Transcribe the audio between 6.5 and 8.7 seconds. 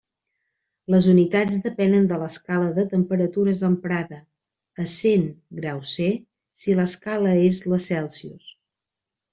si l'escala és la Celsius.